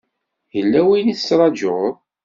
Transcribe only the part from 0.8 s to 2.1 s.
win i tettṛajuḍ?